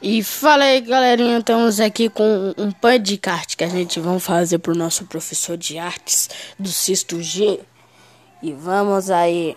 E 0.00 0.22
fala 0.22 0.64
aí, 0.64 0.82
galerinha, 0.82 1.38
estamos 1.38 1.80
aqui 1.80 2.10
com 2.10 2.52
um 2.58 2.70
podcast 2.70 3.56
que 3.56 3.64
a 3.64 3.68
gente 3.68 3.98
vai 3.98 4.20
fazer 4.20 4.58
pro 4.58 4.76
nosso 4.76 5.06
professor 5.06 5.56
de 5.56 5.78
artes 5.78 6.28
do 6.58 6.68
sexto 6.68 7.22
G. 7.22 7.60
E 8.42 8.52
vamos 8.52 9.10
aí. 9.10 9.56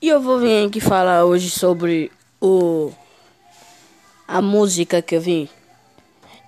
E 0.00 0.08
eu 0.08 0.20
vou 0.20 0.38
vir 0.38 0.68
aqui 0.68 0.80
falar 0.80 1.24
hoje 1.24 1.50
sobre 1.50 2.12
o 2.40 2.92
a 4.28 4.40
música 4.40 5.02
que 5.02 5.16
eu 5.16 5.20
vi. 5.20 5.50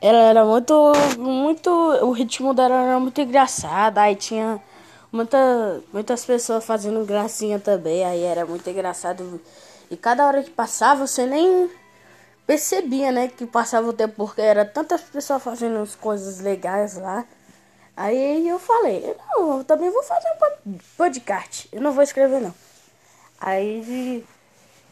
Ela 0.01 0.19
era 0.19 0.45
muito 0.45 0.93
muito 1.19 1.69
o 1.69 2.13
ritmo 2.13 2.55
dela 2.55 2.77
era 2.77 3.01
muito 3.01 3.21
engraçado, 3.21 3.99
aí 3.99 4.15
tinha 4.15 4.63
Muita, 5.15 5.81
muitas 5.93 6.25
pessoas 6.25 6.65
fazendo 6.65 7.07
gracinha 7.07 7.61
também, 7.61 8.05
aí 8.05 8.25
era 8.25 8.45
muito 8.45 8.69
engraçado. 8.69 9.41
E 9.89 9.97
cada 9.97 10.27
hora 10.27 10.43
que 10.43 10.51
passava, 10.51 11.07
você 11.07 11.25
nem 11.25 11.71
percebia, 12.45 13.13
né, 13.13 13.29
que 13.29 13.47
passava 13.47 13.89
o 13.89 13.93
tempo, 13.93 14.15
porque 14.17 14.41
era 14.41 14.65
tantas 14.65 15.03
pessoas 15.03 15.41
fazendo 15.41 15.79
as 15.79 15.95
coisas 15.95 16.41
legais 16.41 16.97
lá. 16.97 17.25
Aí 17.97 18.49
eu 18.49 18.59
falei, 18.59 19.17
não, 19.29 19.59
eu 19.59 19.65
também 19.65 19.89
vou 19.89 20.03
fazer 20.03 20.27
um 20.67 20.79
podcast. 20.97 21.69
Eu 21.71 21.81
não 21.81 21.93
vou 21.93 22.03
escrever 22.03 22.41
não. 22.41 22.55
Aí 23.41 24.27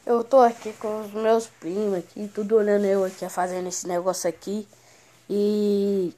eu 0.07 0.23
tô 0.23 0.39
aqui 0.39 0.73
com 0.75 1.01
os 1.01 1.13
meus 1.13 1.49
primos 1.49 1.99
aqui, 1.99 2.31
tudo 2.33 2.55
olhando 2.55 2.85
eu 2.85 3.05
aqui 3.05 3.29
fazendo 3.29 3.69
esse 3.69 3.89
negócio 3.89 4.31
aqui. 4.31 4.69
E 5.29 6.15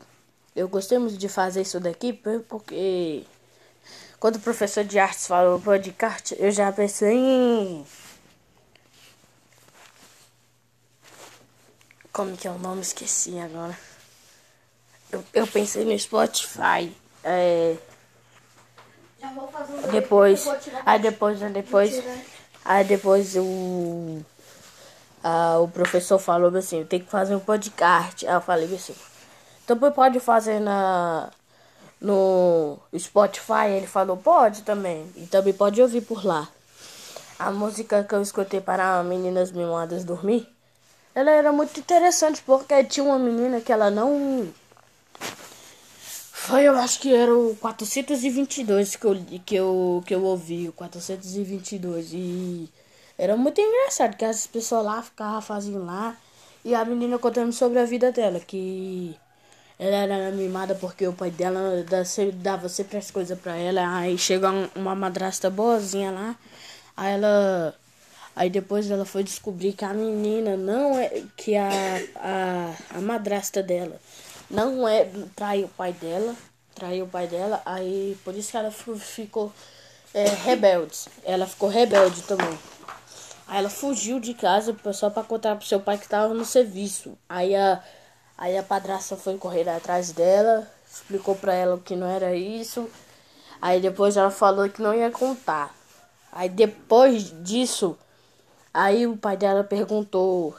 eu 0.54 0.68
gostei 0.68 0.98
muito 0.98 1.16
de 1.16 1.28
fazer 1.30 1.62
isso 1.62 1.80
daqui 1.80 2.12
porque 2.12 3.24
quando 4.24 4.37
o 4.37 4.41
professor 4.41 4.83
de 4.84 4.98
artes 4.98 5.27
falou 5.27 5.60
podcast, 5.60 6.34
eu 6.38 6.51
já 6.51 6.73
pensei 6.73 7.15
em. 7.15 7.87
Como 12.10 12.35
que 12.35 12.48
é 12.48 12.51
o 12.51 12.57
nome? 12.59 12.80
Esqueci 12.80 13.38
agora. 13.38 13.79
Eu, 15.13 15.23
eu 15.35 15.46
pensei 15.46 15.85
no 15.85 15.98
Spotify. 15.98 16.90
É... 17.23 17.76
Um 19.23 19.90
depois, 19.90 20.48
aí 20.87 20.98
depois, 20.98 21.43
aí 21.43 21.52
depois, 21.52 22.04
aí 22.65 22.85
depois 22.85 23.37
o, 23.37 24.24
o 25.60 25.68
professor 25.68 26.18
falou 26.18 26.57
assim, 26.57 26.82
tem 26.87 27.01
que 27.01 27.10
fazer 27.10 27.35
um 27.35 27.41
podcast. 27.41 28.26
Aí 28.26 28.32
eu 28.32 28.41
falei 28.41 28.74
assim, 28.74 28.96
então 29.63 29.76
pode 29.93 30.18
fazer 30.18 30.60
na 30.60 31.30
no 32.05 32.79
Spotify, 32.97 33.69
ele 33.77 33.87
falou, 33.87 34.16
pode 34.16 34.63
também. 34.63 35.10
E 35.16 35.27
também 35.27 35.55
pode 35.55 35.80
ouvir 35.80 36.02
por 36.02 36.24
lá. 36.24 36.49
A 37.38 37.51
música 37.51 38.05
que 38.05 38.15
eu 38.15 38.23
escutei 38.23 38.60
para 38.60 39.02
Meninas 39.02 39.51
Mimadas 39.51 40.05
Dormir, 40.05 40.47
ela 41.15 41.30
era 41.30 41.51
muito 41.51 41.80
interessante 41.80 42.43
porque 42.45 42.85
tinha 42.85 43.05
uma 43.05 43.19
menina 43.19 43.60
que 43.60 43.73
ela 43.73 43.91
não... 43.91 44.49
Foi, 46.32 46.65
eu 46.65 46.77
acho 46.77 47.01
que 47.01 47.15
era 47.15 47.35
o 47.35 47.57
422 47.57 48.97
que 48.97 49.07
eu, 49.07 49.16
que 49.47 49.55
eu, 49.55 50.02
que 50.07 50.15
eu 50.15 50.23
ouvi, 50.23 50.69
o 50.69 50.73
422. 50.75 52.10
E 52.13 52.69
era 53.16 53.35
muito 53.35 53.59
engraçado 53.63 54.15
que 54.15 54.27
as 54.27 54.47
pessoas 54.47 54.85
lá 54.85 55.02
ficavam 55.02 55.41
fazendo 55.41 55.87
lá. 55.87 56.15
E 56.63 56.75
a 56.75 56.85
menina 56.85 57.19
contando 57.19 57.52
sobre 57.52 57.79
a 57.79 57.85
vida 57.87 58.13
dela, 58.13 58.41
que 58.41 59.16
ela 59.78 59.96
era 59.96 60.30
mimada 60.30 60.74
porque 60.74 61.06
o 61.06 61.12
pai 61.12 61.30
dela 61.30 61.84
dava 62.34 62.68
sempre 62.68 62.96
as 62.98 63.10
coisas 63.10 63.38
pra 63.38 63.56
ela. 63.56 63.98
Aí 63.98 64.16
chegou 64.16 64.50
uma 64.75 64.94
madrasta 64.94 65.50
boazinha 65.50 66.10
lá. 66.10 66.36
Aí 66.97 67.14
ela. 67.14 67.75
Aí 68.36 68.50
depois 68.50 68.91
ela 68.91 69.04
foi 69.04 69.22
descobrir 69.22 69.72
que 69.72 69.84
a 69.84 69.92
menina 69.92 70.56
não 70.56 70.98
é. 70.98 71.22
Que 71.36 71.56
a, 71.56 71.70
a, 72.16 72.98
a 72.98 73.00
madrasta 73.00 73.62
dela 73.62 74.00
não 74.50 74.86
é. 74.86 75.08
Traiu 75.34 75.66
o 75.66 75.70
pai 75.70 75.92
dela. 75.92 76.36
Traiu 76.74 77.04
o 77.04 77.08
pai 77.08 77.26
dela. 77.26 77.60
Aí 77.66 78.16
por 78.24 78.34
isso 78.34 78.52
que 78.52 78.56
ela 78.56 78.70
ficou 78.70 79.52
é, 80.12 80.28
rebelde. 80.28 80.98
Ela 81.24 81.46
ficou 81.46 81.68
rebelde 81.68 82.22
também. 82.22 82.58
Aí 83.48 83.58
ela 83.58 83.70
fugiu 83.70 84.20
de 84.20 84.34
casa 84.34 84.74
só 84.92 85.10
pra 85.10 85.22
contar 85.24 85.56
pro 85.56 85.66
seu 85.66 85.80
pai 85.80 85.98
que 85.98 86.08
tava 86.08 86.32
no 86.32 86.44
serviço. 86.44 87.18
Aí 87.28 87.56
a. 87.56 87.82
Aí 88.36 88.58
a 88.58 88.62
padrasta 88.62 89.16
foi 89.16 89.38
correr 89.38 89.68
atrás 89.68 90.10
dela, 90.12 90.68
explicou 90.90 91.34
pra 91.36 91.54
ela 91.54 91.78
que 91.78 91.94
não 91.94 92.08
era 92.08 92.34
isso. 92.34 92.90
Aí 93.62 93.80
depois 93.80 94.16
ela 94.16 94.30
falou 94.30 94.68
que 94.68 94.82
não 94.82 94.94
ia 94.94 95.10
contar. 95.10 95.74
Aí 96.32 96.48
depois 96.48 97.32
disso, 97.44 97.96
aí 98.72 99.06
o 99.06 99.16
pai 99.16 99.36
dela 99.36 99.62
perguntou: 99.62 100.54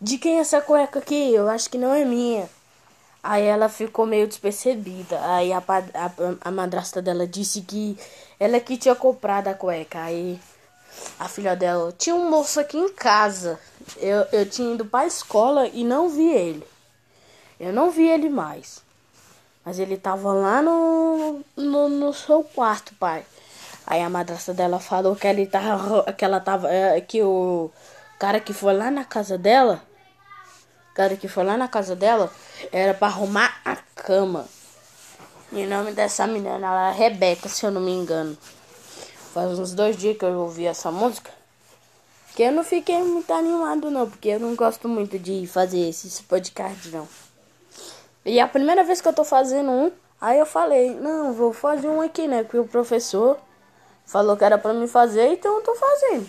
De 0.00 0.18
quem 0.18 0.38
é 0.38 0.40
essa 0.40 0.60
cueca 0.60 0.98
aqui? 0.98 1.34
Eu 1.34 1.48
acho 1.48 1.68
que 1.68 1.78
não 1.78 1.94
é 1.94 2.04
minha. 2.04 2.48
Aí 3.22 3.44
ela 3.44 3.68
ficou 3.68 4.06
meio 4.06 4.26
despercebida. 4.26 5.20
Aí 5.34 5.52
a, 5.52 5.58
a, 5.58 6.48
a 6.48 6.50
madrasta 6.50 7.02
dela 7.02 7.26
disse 7.26 7.60
que 7.60 7.98
ela 8.38 8.58
que 8.58 8.78
tinha 8.78 8.94
comprado 8.94 9.48
a 9.48 9.54
cueca. 9.54 10.00
Aí 10.00 10.40
a 11.18 11.28
filha 11.28 11.54
dela 11.56 11.92
tinha 11.96 12.14
um 12.14 12.30
moço 12.30 12.60
aqui 12.60 12.76
em 12.76 12.88
casa. 12.90 13.58
Eu, 13.96 14.26
eu 14.32 14.48
tinha 14.48 14.74
ido 14.74 14.84
pra 14.84 15.06
escola 15.06 15.66
e 15.68 15.84
não 15.84 16.08
vi 16.08 16.28
ele. 16.28 16.66
Eu 17.58 17.72
não 17.72 17.90
vi 17.90 18.08
ele 18.08 18.28
mais. 18.28 18.82
Mas 19.64 19.78
ele 19.78 19.96
tava 19.96 20.32
lá 20.32 20.62
no, 20.62 21.40
no, 21.56 21.88
no 21.88 22.12
seu 22.14 22.42
quarto, 22.42 22.94
pai. 22.94 23.24
Aí 23.86 24.02
a 24.02 24.08
madrasta 24.08 24.54
dela 24.54 24.78
falou 24.78 25.14
que 25.14 25.26
ele 25.26 25.46
tava. 25.46 26.12
Que 26.12 26.24
ela 26.24 26.40
tava. 26.40 26.70
É, 26.70 27.00
que 27.00 27.22
o 27.22 27.70
cara 28.18 28.40
que 28.40 28.52
foi 28.52 28.72
lá 28.74 28.90
na 28.90 29.04
casa 29.04 29.36
dela. 29.36 29.82
Cara 30.94 31.16
que 31.16 31.28
foi 31.28 31.44
lá 31.44 31.56
na 31.56 31.68
casa 31.68 31.94
dela 31.94 32.30
era 32.72 32.94
para 32.94 33.08
arrumar 33.08 33.60
a 33.64 33.76
cama. 33.94 34.46
E 35.52 35.64
o 35.64 35.68
nome 35.68 35.92
dessa 35.92 36.26
menina 36.26 36.54
ela 36.56 36.90
é 36.90 36.92
Rebeca, 36.92 37.48
se 37.48 37.66
eu 37.66 37.70
não 37.70 37.80
me 37.80 37.90
engano. 37.90 38.36
Faz 39.32 39.58
uns 39.58 39.72
dois 39.72 39.96
dias 39.96 40.16
que 40.16 40.24
eu 40.24 40.40
ouvi 40.40 40.66
essa 40.66 40.90
música. 40.90 41.30
Que 42.34 42.42
eu 42.42 42.52
não 42.52 42.64
fiquei 42.64 43.00
muito 43.02 43.32
animado 43.32 43.90
não, 43.90 44.08
porque 44.08 44.28
eu 44.28 44.40
não 44.40 44.56
gosto 44.56 44.88
muito 44.88 45.18
de 45.18 45.46
fazer 45.46 45.88
esse 45.88 46.22
podcast 46.24 46.88
não. 46.88 47.06
E 48.24 48.40
a 48.40 48.48
primeira 48.48 48.82
vez 48.82 49.00
que 49.00 49.06
eu 49.06 49.12
tô 49.12 49.24
fazendo 49.24 49.70
um, 49.70 49.92
aí 50.20 50.38
eu 50.38 50.46
falei, 50.46 50.94
não, 50.94 51.32
vou 51.32 51.52
fazer 51.52 51.88
um 51.88 52.00
aqui, 52.00 52.26
né? 52.26 52.42
Porque 52.42 52.58
o 52.58 52.66
professor 52.66 53.38
falou 54.04 54.36
que 54.36 54.44
era 54.44 54.58
pra 54.58 54.72
mim 54.74 54.88
fazer, 54.88 55.28
então 55.28 55.56
eu 55.56 55.62
tô 55.62 55.74
fazendo. 55.76 56.28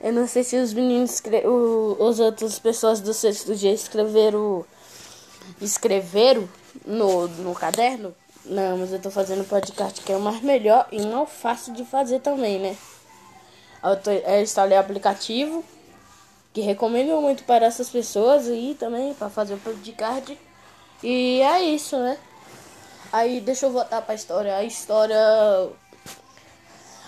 Eu 0.00 0.12
não 0.12 0.26
sei 0.26 0.42
se 0.42 0.56
os 0.56 0.72
meninos, 0.72 1.22
o, 1.44 1.96
os 2.00 2.18
outras 2.18 2.58
pessoas 2.58 3.00
do 3.00 3.14
sexto 3.14 3.54
dia 3.54 3.72
escreveram, 3.72 4.66
escreveram 5.60 6.48
no, 6.84 7.28
no 7.28 7.54
caderno. 7.54 8.12
Não, 8.44 8.78
mas 8.78 8.92
eu 8.92 9.00
tô 9.00 9.10
fazendo 9.10 9.48
podcast 9.48 10.00
que 10.00 10.12
é 10.12 10.16
o 10.16 10.20
mais 10.20 10.42
melhor 10.42 10.86
e 10.90 11.00
não 11.00 11.26
fácil 11.26 11.72
de 11.74 11.84
fazer 11.84 12.20
também, 12.20 12.58
né? 12.58 12.76
Eu, 13.82 13.96
tô, 13.96 14.10
eu 14.10 14.42
instalei 14.42 14.76
aplicativo, 14.76 15.64
que 16.52 16.60
recomendo 16.60 17.20
muito 17.20 17.44
para 17.44 17.66
essas 17.66 17.88
pessoas 17.88 18.46
e 18.48 18.76
também 18.78 19.14
para 19.14 19.30
fazer 19.30 19.54
o 19.54 19.58
podcast. 19.58 20.38
E 21.02 21.40
é 21.40 21.62
isso, 21.62 21.96
né? 21.98 22.18
Aí 23.12 23.40
deixa 23.40 23.66
eu 23.66 23.72
voltar 23.72 24.02
para 24.02 24.12
a 24.12 24.16
história. 24.16 24.56
A 24.56 24.64
história 24.64 25.16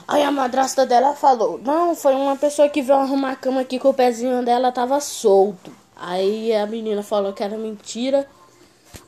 Aí 0.06 0.22
a 0.22 0.30
madrasta 0.30 0.84
dela 0.84 1.14
falou: 1.14 1.58
Não, 1.58 1.94
foi 1.94 2.14
uma 2.14 2.36
pessoa 2.36 2.68
que 2.68 2.82
veio 2.82 2.98
arrumar 2.98 3.32
a 3.32 3.36
cama 3.36 3.62
aqui 3.62 3.78
que 3.78 3.86
o 3.86 3.94
pezinho 3.94 4.44
dela 4.44 4.70
tava 4.70 5.00
solto. 5.00 5.72
Aí 5.96 6.54
a 6.54 6.66
menina 6.66 7.02
falou 7.02 7.32
que 7.32 7.42
era 7.42 7.56
mentira. 7.56 8.28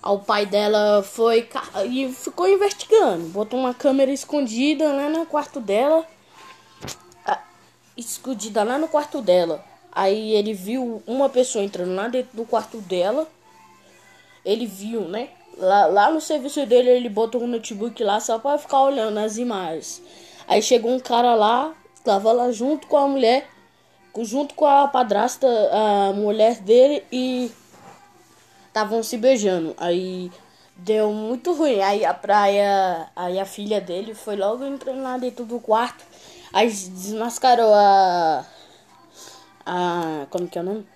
O 0.03 0.19
pai 0.19 0.47
dela 0.47 1.03
foi 1.03 1.49
e 1.89 2.13
ficou 2.13 2.49
investigando. 2.49 3.29
Botou 3.29 3.59
uma 3.59 3.75
câmera 3.75 4.11
escondida 4.11 4.93
lá 4.93 5.09
no 5.09 5.27
quarto 5.27 5.61
dela. 5.61 6.05
Escondida 7.97 8.63
lá 8.63 8.79
no 8.79 8.89
quarto 8.89 9.21
dela. 9.21 9.65
Aí 9.91 10.33
ele 10.33 10.53
viu 10.53 11.03
uma 11.07 11.29
pessoa 11.29 11.65
entrando 11.65 11.95
lá 11.95 12.09
dentro 12.09 12.37
do 12.37 12.45
quarto 12.45 12.79
dela. 12.79 13.27
Ele 14.45 14.67
viu, 14.67 15.03
né? 15.03 15.31
Lá, 15.57 15.87
lá 15.87 16.11
no 16.11 16.21
serviço 16.21 16.65
dele, 16.67 16.91
ele 16.91 17.09
botou 17.09 17.43
um 17.43 17.47
notebook 17.47 18.05
lá 18.05 18.21
só 18.21 18.39
pra 18.39 18.59
ficar 18.59 18.83
olhando 18.83 19.19
as 19.19 19.39
imagens. 19.39 20.03
Aí 20.47 20.63
chegou 20.63 20.93
um 20.93 21.01
cara 21.01 21.35
lá, 21.35 21.75
tava 22.05 22.31
lá 22.31 22.53
junto 22.53 22.87
com 22.87 22.99
a 22.99 23.09
mulher, 23.09 23.49
junto 24.21 24.55
com 24.55 24.67
a 24.67 24.87
padrasta, 24.87 25.47
a 25.73 26.13
mulher 26.13 26.61
dele 26.61 27.03
e 27.11 27.51
estavam 28.77 29.03
se 29.03 29.17
beijando. 29.17 29.75
Aí 29.79 30.31
deu 30.77 31.11
muito 31.11 31.55
ruim. 31.55 31.81
Aí 31.81 32.05
a 32.05 32.13
praia, 32.13 33.09
aí 33.17 33.41
a 33.41 33.47
filha 33.47 33.81
dele 33.81 34.15
foi 34.15 34.37
logo 34.37 34.65
entrando 34.65 35.03
lá 35.03 35.17
dentro 35.17 35.47
do 35.47 35.59
quarto. 35.59 36.05
Aí 36.53 36.69
desmascarou 36.69 37.73
a 37.73 38.45
a. 39.65 40.27
Como 40.29 40.47
que 40.47 40.59
é 40.59 40.61
o 40.61 40.65
nome? 40.65 40.87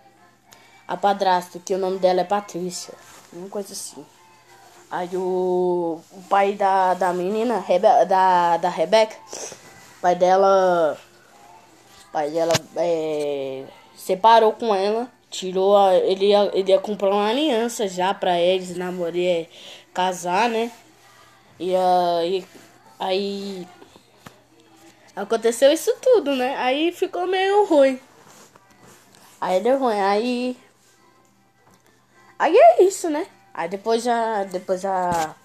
A 0.87 0.97
padrasta, 0.97 1.59
que 1.59 1.75
o 1.75 1.79
nome 1.79 1.99
dela 1.99 2.21
é 2.21 2.25
Patrícia. 2.25 2.93
Uma 3.33 3.49
coisa 3.49 3.73
assim. 3.73 4.05
Aí 4.91 5.09
o, 5.17 6.01
o 6.11 6.23
pai 6.29 6.55
da, 6.55 6.95
da 6.95 7.13
menina, 7.13 7.61
Rebe, 7.61 7.87
da, 8.07 8.57
da 8.57 8.69
Rebeca, 8.69 9.17
pai 10.03 10.17
dela. 10.17 10.99
pai 12.13 12.31
dela 12.31 12.53
é, 12.77 13.65
separou 13.97 14.53
com 14.53 14.75
ela. 14.75 15.09
Tirou 15.31 15.77
a, 15.77 15.95
ele, 15.95 16.27
ia, 16.27 16.51
ele 16.53 16.73
ia 16.73 16.81
comprar 16.81 17.11
uma 17.11 17.29
aliança 17.29 17.87
já 17.87 18.13
pra 18.13 18.41
eles 18.41 18.77
namorar, 18.77 19.47
casar, 19.95 20.49
né? 20.49 20.73
E 21.59 21.73
aí. 21.77 22.45
Aí. 22.99 23.69
Aconteceu 25.15 25.73
isso 25.73 25.95
tudo, 26.03 26.35
né? 26.35 26.57
Aí 26.57 26.91
ficou 26.91 27.27
meio 27.27 27.65
ruim. 27.65 28.01
Aí 29.41 29.61
deu 29.61 29.79
ruim. 29.79 30.01
Aí. 30.01 30.57
Aí 32.39 32.57
é 32.57 32.83
isso, 32.83 33.09
né? 33.09 33.27
Aí 33.55 33.69
depois 33.69 34.03
já. 34.03 34.45
Depois 34.45 34.85
a. 34.85 35.37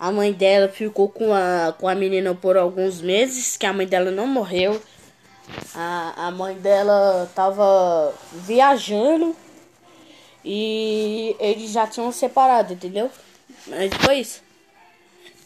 A 0.00 0.12
mãe 0.12 0.32
dela 0.32 0.68
ficou 0.68 1.08
com 1.08 1.34
a, 1.34 1.74
com 1.76 1.88
a 1.88 1.94
menina 1.94 2.32
por 2.32 2.56
alguns 2.56 3.00
meses, 3.00 3.56
que 3.56 3.66
a 3.66 3.72
mãe 3.72 3.84
dela 3.84 4.12
não 4.12 4.28
morreu. 4.28 4.80
A, 5.74 6.26
a 6.26 6.30
mãe 6.30 6.56
dela 6.56 7.30
tava 7.34 8.14
viajando 8.32 9.34
e 10.44 11.36
eles 11.38 11.70
já 11.70 11.86
tinham 11.86 12.10
separado, 12.12 12.72
entendeu? 12.72 13.10
Mas 13.66 13.92
foi 13.94 14.20
isso. 14.20 14.42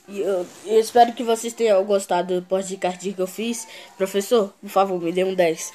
E 0.09 0.21
eu, 0.21 0.47
eu 0.67 0.81
espero 0.81 1.13
que 1.13 1.23
vocês 1.23 1.53
tenham 1.53 1.83
gostado 1.85 2.41
do 2.41 2.47
podcast 2.47 3.13
que 3.13 3.21
eu 3.21 3.27
fiz. 3.27 3.67
Professor, 3.97 4.53
por 4.61 4.69
favor, 4.69 5.01
me 5.01 5.13
dê 5.13 5.25
um 5.25 5.35
10. 5.35 5.73